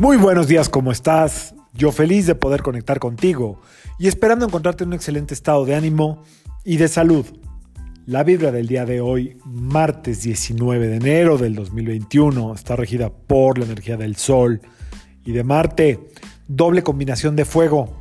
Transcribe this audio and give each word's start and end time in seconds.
Muy 0.00 0.16
buenos 0.16 0.48
días, 0.48 0.70
¿cómo 0.70 0.92
estás? 0.92 1.54
Yo 1.74 1.92
feliz 1.92 2.26
de 2.26 2.34
poder 2.34 2.62
conectar 2.62 2.98
contigo 2.98 3.60
y 3.98 4.08
esperando 4.08 4.46
encontrarte 4.46 4.82
en 4.82 4.88
un 4.88 4.94
excelente 4.94 5.34
estado 5.34 5.66
de 5.66 5.74
ánimo 5.74 6.22
y 6.64 6.78
de 6.78 6.88
salud. 6.88 7.26
La 8.06 8.24
vibra 8.24 8.50
del 8.50 8.66
día 8.66 8.86
de 8.86 9.02
hoy, 9.02 9.36
martes 9.44 10.22
19 10.22 10.88
de 10.88 10.96
enero 10.96 11.36
del 11.36 11.54
2021, 11.54 12.54
está 12.54 12.76
regida 12.76 13.10
por 13.10 13.58
la 13.58 13.66
energía 13.66 13.98
del 13.98 14.16
Sol 14.16 14.62
y 15.22 15.32
de 15.32 15.44
Marte. 15.44 16.00
Doble 16.48 16.82
combinación 16.82 17.36
de 17.36 17.44
fuego. 17.44 17.94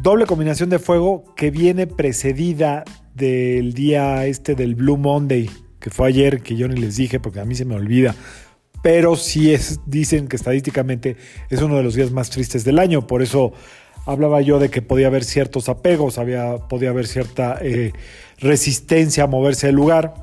Doble 0.00 0.26
combinación 0.26 0.70
de 0.70 0.78
fuego 0.78 1.24
que 1.34 1.50
viene 1.50 1.88
precedida 1.88 2.84
del 3.16 3.74
día 3.74 4.26
este 4.26 4.54
del 4.54 4.76
Blue 4.76 4.96
Monday, 4.96 5.50
que 5.80 5.90
fue 5.90 6.06
ayer, 6.06 6.40
que 6.40 6.54
yo 6.54 6.68
ni 6.68 6.80
les 6.80 6.94
dije 6.94 7.18
porque 7.18 7.40
a 7.40 7.44
mí 7.44 7.56
se 7.56 7.64
me 7.64 7.74
olvida 7.74 8.14
pero 8.82 9.16
sí 9.16 9.54
es, 9.54 9.80
dicen 9.86 10.28
que 10.28 10.36
estadísticamente 10.36 11.16
es 11.48 11.62
uno 11.62 11.76
de 11.76 11.84
los 11.84 11.94
días 11.94 12.10
más 12.10 12.30
tristes 12.30 12.64
del 12.64 12.78
año, 12.78 13.06
por 13.06 13.22
eso 13.22 13.52
hablaba 14.04 14.40
yo 14.42 14.58
de 14.58 14.68
que 14.68 14.82
podía 14.82 15.06
haber 15.06 15.24
ciertos 15.24 15.68
apegos, 15.68 16.18
había, 16.18 16.56
podía 16.68 16.90
haber 16.90 17.06
cierta 17.06 17.58
eh, 17.62 17.92
resistencia 18.38 19.24
a 19.24 19.26
moverse 19.28 19.68
del 19.68 19.76
lugar. 19.76 20.14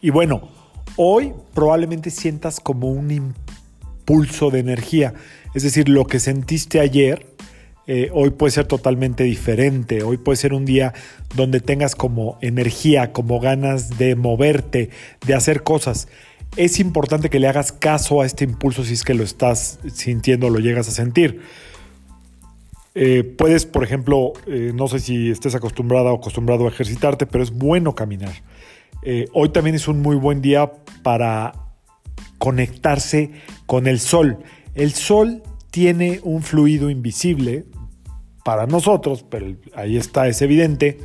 Y 0.00 0.10
bueno, 0.10 0.48
hoy 0.96 1.32
probablemente 1.52 2.10
sientas 2.10 2.60
como 2.60 2.92
un 2.92 3.10
impulso 3.10 4.50
de 4.50 4.60
energía, 4.60 5.14
es 5.54 5.64
decir, 5.64 5.88
lo 5.88 6.06
que 6.06 6.20
sentiste 6.20 6.78
ayer, 6.78 7.26
eh, 7.88 8.10
hoy 8.12 8.30
puede 8.30 8.50
ser 8.50 8.66
totalmente 8.66 9.22
diferente. 9.22 10.02
Hoy 10.02 10.16
puede 10.16 10.36
ser 10.36 10.52
un 10.52 10.64
día 10.64 10.92
donde 11.36 11.60
tengas 11.60 11.94
como 11.94 12.36
energía, 12.40 13.12
como 13.12 13.38
ganas 13.38 13.96
de 13.96 14.16
moverte, 14.16 14.90
de 15.24 15.34
hacer 15.34 15.62
cosas 15.62 16.08
es 16.56 16.80
importante 16.80 17.30
que 17.30 17.38
le 17.38 17.48
hagas 17.48 17.72
caso 17.72 18.22
a 18.22 18.26
este 18.26 18.44
impulso 18.44 18.84
si 18.84 18.94
es 18.94 19.04
que 19.04 19.14
lo 19.14 19.22
estás 19.24 19.78
sintiendo 19.92 20.50
lo 20.50 20.58
llegas 20.58 20.88
a 20.88 20.90
sentir. 20.90 21.40
Eh, 22.94 23.22
puedes, 23.24 23.66
por 23.66 23.84
ejemplo, 23.84 24.32
eh, 24.46 24.72
no 24.74 24.88
sé 24.88 25.00
si 25.00 25.30
estés 25.30 25.54
acostumbrada 25.54 26.12
o 26.12 26.16
acostumbrado 26.16 26.64
a 26.64 26.68
ejercitarte, 26.68 27.26
pero 27.26 27.44
es 27.44 27.50
bueno 27.50 27.94
caminar. 27.94 28.32
Eh, 29.02 29.26
hoy 29.34 29.50
también 29.50 29.76
es 29.76 29.86
un 29.86 30.00
muy 30.00 30.16
buen 30.16 30.40
día 30.40 30.72
para 31.02 31.52
conectarse 32.38 33.32
con 33.66 33.86
el 33.86 34.00
sol. 34.00 34.38
El 34.74 34.92
sol 34.92 35.42
tiene 35.70 36.20
un 36.22 36.42
fluido 36.42 36.88
invisible 36.88 37.66
para 38.44 38.66
nosotros, 38.66 39.26
pero 39.28 39.54
ahí 39.74 39.98
está, 39.98 40.26
es 40.26 40.40
evidente, 40.40 40.98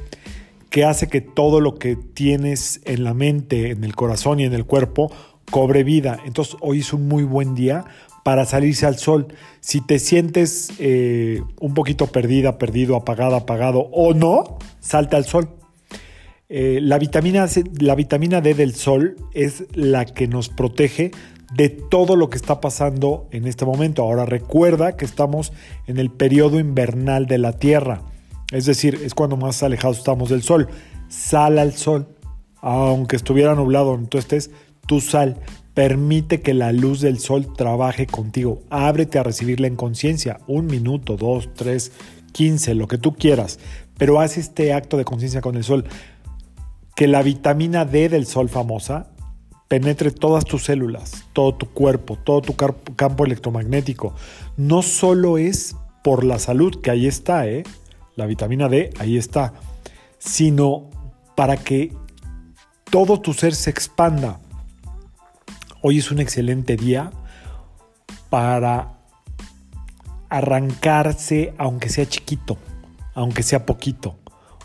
que 0.69 0.85
hace 0.85 1.09
que 1.09 1.19
todo 1.19 1.59
lo 1.59 1.75
que 1.75 1.97
tienes 1.97 2.79
en 2.85 3.03
la 3.03 3.13
mente, 3.13 3.71
en 3.71 3.83
el 3.83 3.95
corazón 3.95 4.39
y 4.39 4.45
en 4.45 4.53
el 4.53 4.65
cuerpo 4.65 5.11
cobre 5.49 5.83
vida. 5.83 6.19
Entonces 6.25 6.55
hoy 6.61 6.79
es 6.79 6.93
un 6.93 7.07
muy 7.07 7.23
buen 7.23 7.55
día 7.55 7.85
para 8.23 8.45
salirse 8.45 8.85
al 8.85 8.97
sol. 8.97 9.27
Si 9.59 9.81
te 9.81 9.99
sientes 9.99 10.71
eh, 10.79 11.41
un 11.59 11.73
poquito 11.73 12.07
perdida, 12.07 12.57
perdido, 12.57 12.95
apagada, 12.95 13.37
apagado 13.37 13.89
o 13.91 14.13
no, 14.13 14.59
salta 14.79 15.17
al 15.17 15.25
sol. 15.25 15.49
Eh, 16.49 16.79
la, 16.81 16.99
vitamina, 16.99 17.47
la 17.79 17.95
vitamina 17.95 18.41
D 18.41 18.53
del 18.53 18.75
sol 18.75 19.15
es 19.33 19.63
la 19.73 20.05
que 20.05 20.27
nos 20.27 20.49
protege 20.49 21.11
de 21.53 21.69
todo 21.69 22.15
lo 22.15 22.29
que 22.29 22.37
está 22.37 22.61
pasando 22.61 23.27
en 23.31 23.47
este 23.47 23.65
momento. 23.65 24.03
Ahora 24.03 24.25
recuerda 24.25 24.97
que 24.97 25.05
estamos 25.05 25.53
en 25.87 25.97
el 25.97 26.09
periodo 26.09 26.59
invernal 26.59 27.25
de 27.25 27.37
la 27.37 27.53
Tierra, 27.53 28.03
es 28.51 28.65
decir, 28.65 28.99
es 29.03 29.13
cuando 29.13 29.37
más 29.37 29.63
alejados 29.63 29.99
estamos 29.99 30.29
del 30.29 30.43
sol. 30.43 30.67
Sal 31.07 31.57
al 31.57 31.73
sol, 31.73 32.07
aunque 32.61 33.15
estuviera 33.15 33.55
nublado 33.55 33.97
tú 34.09 34.17
estés, 34.17 34.51
tu 34.91 34.99
sal. 34.99 35.37
Permite 35.73 36.41
que 36.41 36.53
la 36.53 36.73
luz 36.73 36.99
del 36.99 37.17
sol 37.19 37.53
trabaje 37.55 38.07
contigo. 38.07 38.61
Ábrete 38.69 39.19
a 39.19 39.23
recibirla 39.23 39.67
en 39.67 39.77
conciencia. 39.77 40.41
Un 40.47 40.65
minuto, 40.65 41.15
dos, 41.15 41.47
tres, 41.53 41.93
quince, 42.33 42.75
lo 42.75 42.89
que 42.89 42.97
tú 42.97 43.13
quieras. 43.13 43.57
Pero 43.97 44.19
haz 44.19 44.37
este 44.37 44.73
acto 44.73 44.97
de 44.97 45.05
conciencia 45.05 45.39
con 45.39 45.55
el 45.55 45.63
sol. 45.63 45.85
Que 46.93 47.07
la 47.07 47.21
vitamina 47.21 47.85
D 47.85 48.09
del 48.09 48.25
sol 48.25 48.49
famosa 48.49 49.13
penetre 49.69 50.11
todas 50.11 50.43
tus 50.43 50.65
células, 50.65 51.23
todo 51.31 51.55
tu 51.55 51.67
cuerpo, 51.69 52.17
todo 52.17 52.41
tu 52.41 52.53
campo 52.53 53.23
electromagnético. 53.23 54.13
No 54.57 54.81
solo 54.81 55.37
es 55.37 55.77
por 56.03 56.25
la 56.25 56.37
salud, 56.37 56.81
que 56.81 56.91
ahí 56.91 57.07
está, 57.07 57.47
¿eh? 57.47 57.63
la 58.17 58.25
vitamina 58.25 58.67
D 58.67 58.89
ahí 58.99 59.15
está, 59.15 59.53
sino 60.17 60.89
para 61.37 61.55
que 61.55 61.93
todo 62.89 63.21
tu 63.21 63.31
ser 63.31 63.55
se 63.55 63.69
expanda. 63.69 64.41
Hoy 65.83 65.97
es 65.97 66.11
un 66.11 66.19
excelente 66.19 66.75
día 66.75 67.11
para 68.29 68.99
arrancarse, 70.29 71.55
aunque 71.57 71.89
sea 71.89 72.07
chiquito, 72.07 72.59
aunque 73.15 73.41
sea 73.41 73.65
poquito. 73.65 74.15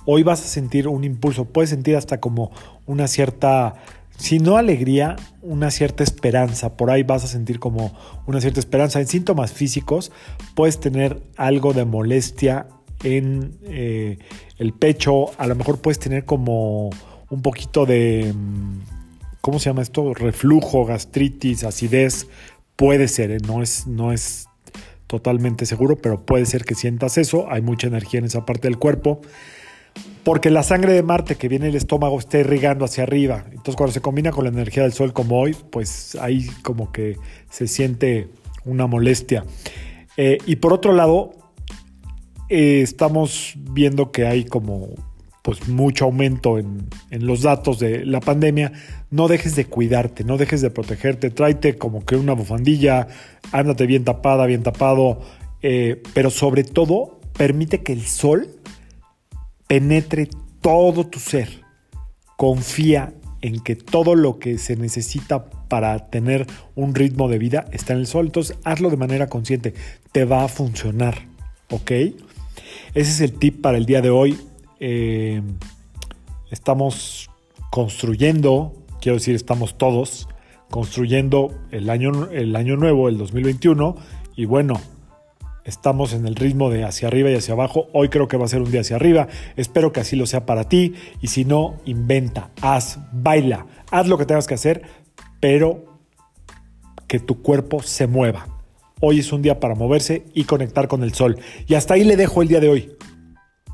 Hoy 0.04 0.22
vas 0.22 0.42
a 0.42 0.46
sentir 0.46 0.88
un 0.88 1.04
impulso, 1.04 1.46
puedes 1.46 1.70
sentir 1.70 1.96
hasta 1.96 2.20
como 2.20 2.52
una 2.84 3.08
cierta, 3.08 3.76
si 4.18 4.40
no 4.40 4.58
alegría, 4.58 5.16
una 5.40 5.70
cierta 5.70 6.04
esperanza. 6.04 6.76
Por 6.76 6.90
ahí 6.90 7.02
vas 7.02 7.24
a 7.24 7.28
sentir 7.28 7.60
como 7.60 7.92
una 8.26 8.42
cierta 8.42 8.60
esperanza. 8.60 9.00
En 9.00 9.06
síntomas 9.06 9.52
físicos 9.52 10.12
puedes 10.54 10.80
tener 10.80 11.22
algo 11.38 11.72
de 11.72 11.86
molestia 11.86 12.66
en 13.02 13.56
eh, 13.64 14.18
el 14.58 14.74
pecho, 14.74 15.30
a 15.38 15.46
lo 15.46 15.54
mejor 15.54 15.78
puedes 15.78 15.98
tener 15.98 16.26
como 16.26 16.90
un 17.30 17.42
poquito 17.42 17.86
de 17.86 18.34
mm, 18.34 18.75
¿cómo 19.46 19.60
se 19.60 19.70
llama 19.70 19.82
esto? 19.82 20.12
Reflujo, 20.12 20.84
gastritis, 20.84 21.62
acidez, 21.62 22.26
puede 22.74 23.06
ser, 23.06 23.30
¿eh? 23.30 23.38
no, 23.46 23.62
es, 23.62 23.86
no 23.86 24.12
es 24.12 24.48
totalmente 25.06 25.66
seguro, 25.66 25.94
pero 25.98 26.26
puede 26.26 26.46
ser 26.46 26.64
que 26.64 26.74
sientas 26.74 27.16
eso, 27.16 27.48
hay 27.48 27.62
mucha 27.62 27.86
energía 27.86 28.18
en 28.18 28.24
esa 28.26 28.44
parte 28.44 28.66
del 28.66 28.76
cuerpo, 28.76 29.20
porque 30.24 30.50
la 30.50 30.64
sangre 30.64 30.94
de 30.94 31.04
Marte 31.04 31.36
que 31.36 31.46
viene 31.46 31.66
del 31.66 31.76
estómago 31.76 32.18
está 32.18 32.38
irrigando 32.38 32.84
hacia 32.84 33.04
arriba, 33.04 33.44
entonces 33.50 33.76
cuando 33.76 33.92
se 33.92 34.00
combina 34.00 34.32
con 34.32 34.42
la 34.42 34.50
energía 34.50 34.82
del 34.82 34.92
Sol 34.92 35.12
como 35.12 35.38
hoy, 35.38 35.54
pues 35.70 36.16
ahí 36.16 36.48
como 36.62 36.90
que 36.90 37.16
se 37.48 37.68
siente 37.68 38.26
una 38.64 38.88
molestia. 38.88 39.44
Eh, 40.16 40.38
y 40.44 40.56
por 40.56 40.72
otro 40.72 40.92
lado, 40.92 41.34
eh, 42.48 42.80
estamos 42.82 43.54
viendo 43.56 44.10
que 44.10 44.26
hay 44.26 44.44
como 44.44 44.88
pues 45.46 45.68
mucho 45.68 46.06
aumento 46.06 46.58
en, 46.58 46.88
los 47.12 47.42
datos 47.42 47.78
de 47.78 48.04
la 48.04 48.18
pandemia, 48.18 48.72
no 49.12 49.28
dejes 49.28 49.54
de 49.54 49.66
cuidarte, 49.66 50.24
no 50.24 50.38
dejes 50.38 50.60
de 50.60 50.70
protegerte, 50.70 51.30
tráete 51.30 51.78
como 51.78 52.04
que 52.04 52.16
una 52.16 52.32
bufandilla, 52.32 53.06
ándate 53.52 53.86
bien 53.86 54.02
tapada, 54.02 54.44
bien 54.46 54.64
tapado, 54.64 55.20
eh, 55.62 56.02
pero 56.14 56.30
sobre 56.30 56.64
todo 56.64 57.20
permite 57.38 57.84
que 57.84 57.92
el 57.92 58.02
sol 58.02 58.48
penetre 59.68 60.28
todo 60.60 61.06
tu 61.06 61.20
ser. 61.20 61.62
Confía 62.36 63.14
en 63.40 63.60
que 63.60 63.76
todo 63.76 64.16
lo 64.16 64.40
que 64.40 64.58
se 64.58 64.74
necesita 64.74 65.44
para 65.68 66.10
tener 66.10 66.48
un 66.74 66.96
ritmo 66.96 67.28
de 67.28 67.38
vida 67.38 67.66
está 67.70 67.92
en 67.92 68.00
el 68.00 68.08
sol. 68.08 68.26
Entonces 68.26 68.58
hazlo 68.64 68.90
de 68.90 68.96
manera 68.96 69.28
consciente, 69.28 69.74
te 70.10 70.24
va 70.24 70.42
a 70.42 70.48
funcionar, 70.48 71.28
¿ok? 71.70 71.92
Ese 71.92 72.14
es 72.94 73.20
el 73.20 73.34
tip 73.34 73.60
para 73.60 73.78
el 73.78 73.86
día 73.86 74.02
de 74.02 74.10
hoy. 74.10 74.36
Eh, 74.80 75.42
estamos 76.50 77.30
construyendo, 77.70 78.74
quiero 79.00 79.16
decir, 79.16 79.34
estamos 79.34 79.78
todos 79.78 80.28
construyendo 80.70 81.54
el 81.70 81.90
año, 81.90 82.28
el 82.30 82.56
año 82.56 82.76
nuevo, 82.76 83.08
el 83.08 83.18
2021, 83.18 83.96
y 84.34 84.44
bueno, 84.44 84.80
estamos 85.64 86.12
en 86.12 86.26
el 86.26 86.34
ritmo 86.34 86.70
de 86.70 86.84
hacia 86.84 87.08
arriba 87.08 87.30
y 87.30 87.34
hacia 87.34 87.54
abajo. 87.54 87.88
Hoy 87.92 88.08
creo 88.08 88.28
que 88.28 88.36
va 88.36 88.44
a 88.44 88.48
ser 88.48 88.62
un 88.62 88.70
día 88.70 88.80
hacia 88.80 88.96
arriba. 88.96 89.28
Espero 89.56 89.92
que 89.92 90.00
así 90.00 90.16
lo 90.16 90.26
sea 90.26 90.44
para 90.46 90.68
ti. 90.68 90.94
Y 91.20 91.28
si 91.28 91.44
no, 91.44 91.76
inventa, 91.86 92.50
haz, 92.60 92.98
baila, 93.12 93.66
haz 93.90 94.06
lo 94.08 94.18
que 94.18 94.26
tengas 94.26 94.46
que 94.46 94.54
hacer, 94.54 94.82
pero 95.40 96.00
que 97.06 97.18
tu 97.18 97.42
cuerpo 97.42 97.82
se 97.82 98.06
mueva. 98.06 98.48
Hoy 99.00 99.20
es 99.20 99.32
un 99.32 99.42
día 99.42 99.60
para 99.60 99.74
moverse 99.74 100.24
y 100.34 100.44
conectar 100.44 100.88
con 100.88 101.02
el 101.02 101.14
sol. 101.14 101.38
Y 101.66 101.74
hasta 101.74 101.94
ahí 101.94 102.04
le 102.04 102.16
dejo 102.16 102.42
el 102.42 102.48
día 102.48 102.60
de 102.60 102.68
hoy 102.68 102.96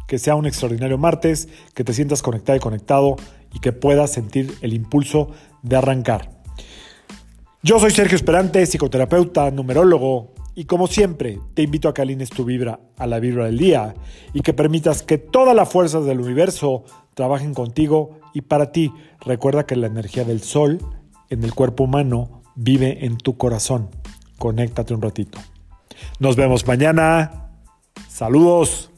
que 0.07 0.19
sea 0.19 0.35
un 0.35 0.47
extraordinario 0.47 0.99
martes, 0.99 1.49
que 1.75 1.85
te 1.85 1.93
sientas 1.93 2.23
conectado 2.23 2.57
y 2.57 2.61
conectado 2.61 3.17
y 3.53 3.61
que 3.61 3.73
puedas 3.73 4.11
sentir 4.13 4.55
el 4.61 4.73
impulso 4.73 5.31
de 5.63 5.77
arrancar. 5.77 6.31
Yo 7.63 7.79
soy 7.79 7.93
Sergio 7.93 8.17
Esperante, 8.17 8.67
psicoterapeuta, 8.67 9.51
numerólogo, 9.51 10.33
y 10.55 10.65
como 10.65 10.87
siempre 10.87 11.39
te 11.55 11.63
invito 11.63 11.89
a 11.89 11.95
que 11.95 12.03
alines 12.03 12.31
tu 12.31 12.45
vibra 12.45 12.81
a 12.99 13.07
la 13.07 13.21
vibra 13.21 13.47
del 13.47 13.59
día 13.59 13.95
y 14.35 14.41
que 14.41 14.53
permitas 14.53 15.03
que 15.03 15.19
todas 15.19 15.57
las 15.57 15.69
fuerzas 15.69 16.05
del 16.05 16.21
universo 16.21 16.85
trabajen 17.15 17.55
contigo 17.55 18.21
y 18.35 18.43
para 18.43 18.73
ti. 18.73 18.93
Recuerda 19.21 19.65
que 19.65 19.77
la 19.77 19.87
energía 19.87 20.25
del 20.25 20.43
sol 20.43 20.79
en 21.31 21.45
el 21.45 21.55
cuerpo 21.55 21.85
humano 21.85 22.43
vive 22.55 23.07
en 23.07 23.17
tu 23.17 23.37
corazón. 23.37 23.89
Conéctate 24.39 24.93
un 24.93 25.01
ratito. 25.01 25.39
Nos 26.19 26.37
vemos 26.37 26.67
mañana. 26.67 27.49
Saludos. 28.09 28.92